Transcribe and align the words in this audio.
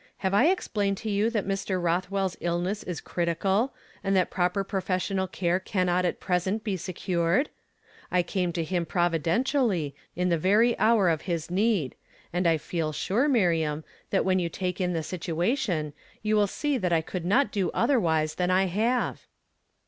Have 0.25 0.33
I 0.33 0.45
explained 0.47 0.97
to 0.97 1.11
you 1.11 1.29
that 1.29 1.45
Mr. 1.47 1.79
Rothweirs 1.79 2.35
illness 2.39 2.81
is 2.81 3.01
critical, 3.01 3.71
and 4.03 4.15
that 4.15 4.31
proper 4.31 4.63
professional 4.63 5.27
care 5.27 5.59
cannjt 5.59 6.05
at 6.05 6.19
present 6.19 6.63
be 6.63 6.75
secured? 6.75 7.51
I 8.09 8.23
came 8.23 8.51
to 8.53 8.63
him 8.63 8.87
provi 8.87 9.19
dentially, 9.19 9.93
in 10.15 10.29
the 10.29 10.39
very 10.39 10.75
hour 10.79 11.07
of 11.07 11.21
his 11.29 11.51
need; 11.51 11.93
and 12.33 12.47
I 12.47 12.57
feel 12.57 12.91
sure, 12.91 13.27
Miriam, 13.29 13.83
that 14.09 14.25
when 14.25 14.39
you 14.39 14.49
take 14.49 14.81
in 14.81 14.93
the 14.93 15.03
situation, 15.03 15.93
you 16.23 16.35
will 16.35 16.47
see 16.47 16.79
that 16.79 16.91
I 16.91 17.01
could 17.01 17.23
not 17.23 17.51
do 17.51 17.69
otherwise 17.75 18.33
than 18.33 18.49
I 18.49 18.65
have." 18.65 19.27